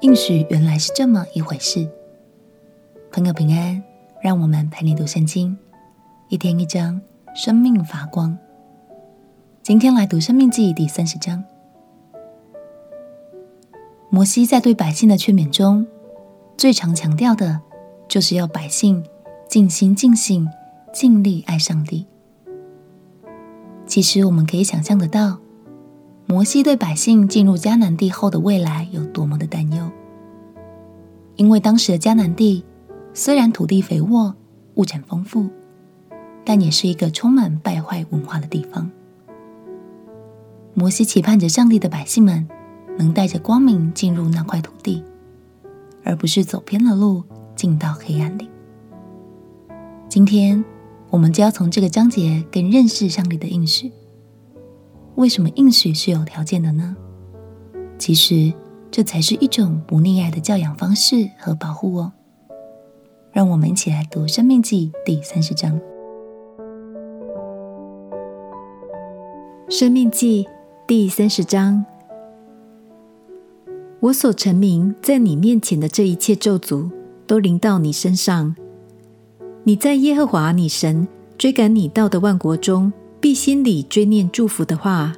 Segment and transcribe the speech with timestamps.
[0.00, 1.86] 应许原来是这么一回事。
[3.12, 3.82] 朋友平安，
[4.22, 5.58] 让我们陪你读圣经，
[6.28, 6.98] 一天一章，
[7.34, 8.36] 生命发光。
[9.62, 11.44] 今天来读《生命记》第三十章。
[14.08, 15.86] 摩西在对百姓的劝勉中，
[16.56, 17.60] 最常强调的，
[18.08, 19.04] 就是要百姓
[19.48, 20.48] 尽心尽性、
[20.94, 22.06] 尽力爱上帝。
[23.84, 25.38] 其实我们可以想象得到，
[26.30, 29.90] 摩西对百姓进入迦南地后的未来有多么的担忧。
[31.34, 32.64] 因为当时的迦南地
[33.12, 34.32] 虽然土地肥沃、
[34.74, 35.50] 物产丰富，
[36.44, 38.88] 但也是一个充满败坏文化的地方。
[40.72, 42.46] 摩西期盼着上帝的百姓们
[42.96, 45.02] 能带着光明进入那块土地，
[46.04, 47.24] 而不是走偏了路，
[47.56, 48.48] 进到黑暗里。
[50.08, 50.64] 今天，
[51.10, 53.90] 我们就要从这个章节更认识上帝的应许。
[55.20, 56.96] 为什么应许是有条件的呢？
[57.98, 58.54] 其实，
[58.90, 62.10] 这才是一种不溺爱的教养方式和保护哦。
[63.30, 65.78] 让我们一起来读《生命记》第三十章。
[69.68, 70.44] 《生命记》
[70.86, 71.84] 第三十章：
[74.00, 76.90] 我所成名在你面前的这一切咒诅，
[77.26, 78.56] 都临到你身上。
[79.64, 82.90] 你在耶和华你神追赶你到的万国中，
[83.20, 85.12] 必心里追念祝福的话。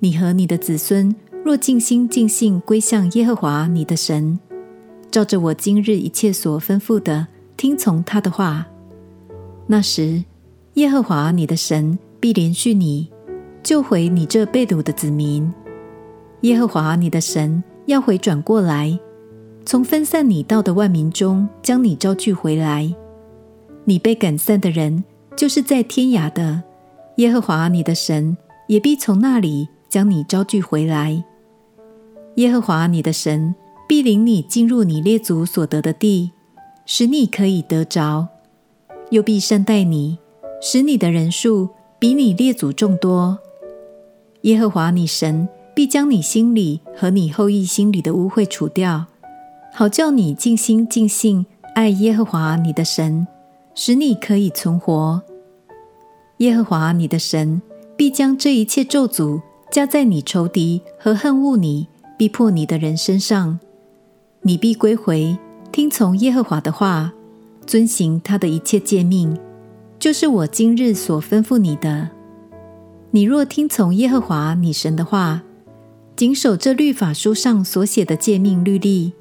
[0.00, 4.40] 你和你的子孙若尽心尽性归向耶和华你的神，
[5.10, 8.66] 照着我今日一切所吩咐的，听从他的话，
[9.68, 10.24] 那时
[10.74, 13.08] 耶和华你的神必怜恤你，
[13.62, 15.52] 救回你这被掳的子民。
[16.40, 18.98] 耶和华你的神要回转过来，
[19.64, 22.92] 从分散你到的万民中将你招聚回来。
[23.84, 25.04] 你被赶散的人，
[25.36, 26.62] 就是在天涯的，
[27.16, 28.36] 耶和华你的神
[28.68, 31.22] 也必从那里将你招聚回来。
[32.36, 33.54] 耶和华你的神
[33.88, 36.30] 必领你进入你列祖所得的地，
[36.86, 38.26] 使你可以得着；
[39.10, 40.18] 又必善待你，
[40.60, 41.68] 使你的人数
[41.98, 43.38] 比你列祖众多。
[44.42, 49.04] 耶和华你神必将你心里和你后裔心里的污秽除掉，
[49.74, 53.26] 好叫你尽心尽性爱耶和华你的神。
[53.74, 55.22] 使你可以存活。
[56.42, 57.62] 耶和华你的神
[57.96, 61.86] 必将这一切咒诅加在你仇敌和恨恶你、
[62.18, 63.60] 逼迫你的人身上。
[64.40, 65.38] 你必归回，
[65.70, 67.12] 听从耶和华的话，
[67.64, 69.38] 遵行他的一切诫命，
[70.00, 72.10] 就是我今日所吩咐你的。
[73.12, 75.42] 你若听从耶和华你神的话，
[76.16, 79.12] 谨守这律法书上所写的诫命律例，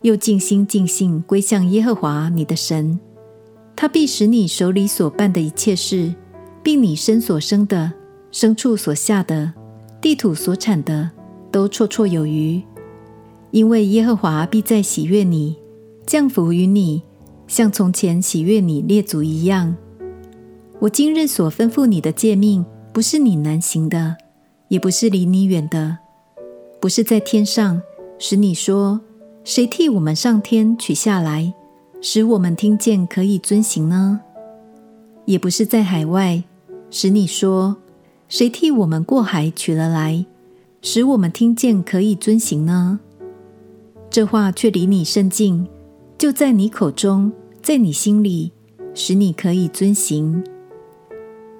[0.00, 2.98] 又尽心尽性归向耶和华你的神。
[3.76, 6.14] 他必使你手里所办的一切事，
[6.62, 7.92] 并你身所生的、
[8.30, 9.52] 牲畜所下的、
[10.00, 11.10] 地土所产的，
[11.50, 12.62] 都绰绰有余。
[13.50, 15.56] 因为耶和华必再喜悦你，
[16.06, 17.02] 降福于你，
[17.46, 19.76] 像从前喜悦你列祖一样。
[20.78, 24.16] 我今日所吩咐你的诫命，不是你难行的，
[24.68, 25.98] 也不是离你远的，
[26.80, 27.82] 不是在天上，
[28.18, 29.00] 使你说：
[29.44, 31.52] 谁替我们上天取下来？
[32.00, 34.20] 使我们听见可以遵行呢？
[35.24, 36.42] 也不是在海外，
[36.94, 37.78] 使你说
[38.28, 40.26] ：“谁替我们过海取了来？”
[40.82, 43.00] 使我们听见可以遵行呢？
[44.10, 45.66] 这话却离你甚近，
[46.18, 47.32] 就在你口中，
[47.62, 48.52] 在你心里，
[48.92, 50.44] 使你可以遵行。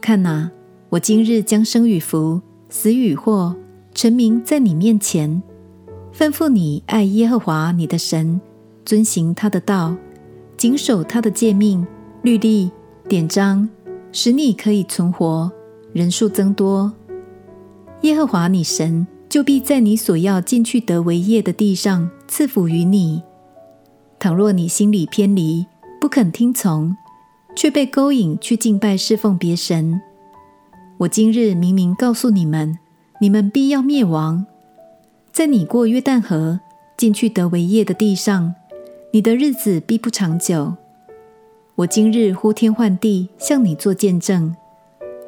[0.00, 0.48] 看哪，
[0.90, 3.56] 我今日将生与福、死与祸，
[3.92, 5.42] 陈明在你面前，
[6.14, 8.40] 吩咐你爱耶和华你的神，
[8.84, 9.96] 遵行他的道。
[10.56, 11.84] 谨守他的诫命、
[12.22, 12.70] 律例、
[13.08, 13.68] 典章，
[14.18, 15.52] 使你可以存活，
[15.92, 16.90] 人数增多。
[18.00, 23.22] 耶和华你神就必在你所要进去得为业的地上赐福于你。
[24.18, 25.66] 倘若你心里偏离，
[26.00, 26.96] 不肯听从，
[27.54, 30.00] 却被勾引去敬拜侍奉别神，
[30.96, 32.78] 我今日明明告诉你们，
[33.20, 34.46] 你们必要灭亡。
[35.30, 36.58] 在你过约旦河
[36.96, 38.54] 进去得为业的地上。
[39.12, 40.74] 你的日子必不长久。
[41.76, 44.56] 我今日呼天唤地向你作见证，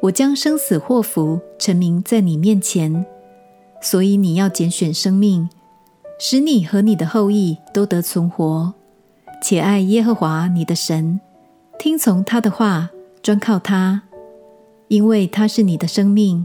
[0.00, 3.06] 我将生死祸福陈明在你面前，
[3.80, 5.48] 所以你要拣选生命，
[6.18, 8.72] 使你和你的后裔都得存活，
[9.40, 11.20] 且爱耶和华你的神，
[11.78, 12.90] 听从他的话，
[13.22, 14.02] 专靠他，
[14.88, 16.44] 因为他是你的生命，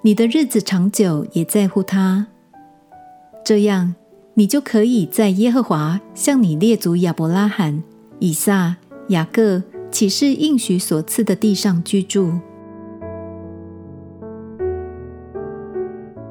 [0.00, 2.28] 你的日子长久也在乎他。
[3.44, 3.94] 这样。
[4.34, 7.82] 你就可以在耶和华向你列祖亚伯拉罕、
[8.20, 8.76] 以撒、
[9.08, 12.32] 雅各岂是应许所赐的地上居住。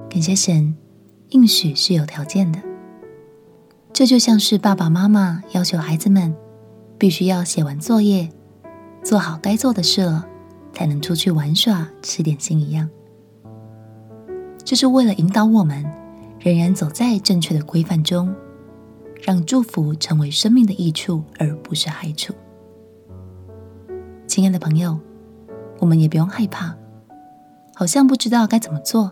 [0.10, 0.76] 感谢神，
[1.30, 2.60] 应许是有条件的。
[3.92, 6.36] 这就像是爸爸妈妈要求孩子们
[7.00, 8.30] 必须要写完作业，
[9.04, 10.28] 做好该做的事了，
[10.72, 12.88] 才能出去玩耍、吃点心一样。
[14.64, 15.84] 这是为了引导我们
[16.40, 18.32] 仍然走在正确的规范中，
[19.24, 22.36] 让祝福成为生命的益处，而不是害处。
[24.38, 25.00] 亲爱的朋友，
[25.80, 26.78] 我们也不用害怕，
[27.74, 29.12] 好像不知道该怎么做，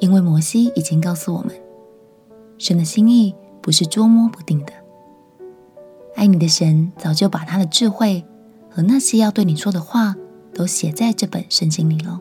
[0.00, 1.54] 因为摩西已经告诉我们，
[2.58, 3.32] 神的心意
[3.62, 4.72] 不是捉摸不定的。
[6.16, 8.24] 爱你的神早就把他的智慧
[8.68, 10.16] 和那些要对你说的话
[10.52, 12.20] 都写在这本圣经里了。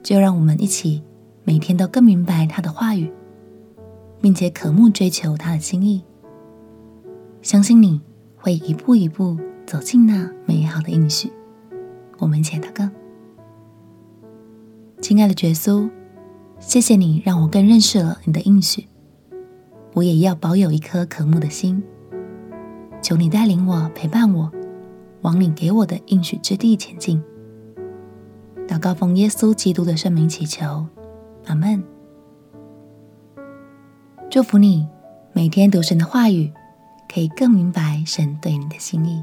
[0.00, 1.02] 就让我们一起
[1.42, 3.12] 每天都更明白他的话语，
[4.20, 6.04] 并且渴慕追求他的心意，
[7.42, 8.00] 相信你
[8.36, 9.36] 会一步一步。
[9.70, 11.32] 走进那美好的应许，
[12.18, 12.90] 我们一起祷告。
[15.00, 15.88] 亲爱的耶稣，
[16.58, 18.88] 谢谢你让我更认识了你的应许，
[19.94, 21.80] 我也要保有一颗渴慕的心。
[23.00, 24.50] 求你带领我，陪伴我，
[25.20, 27.22] 往你给我的应许之地前进。
[28.66, 30.84] 祷告奉耶稣基督的圣名祈求，
[31.46, 31.80] 阿门。
[34.28, 34.88] 祝福你，
[35.32, 36.52] 每天读神的话语，
[37.08, 39.22] 可以更明白神对你的心意。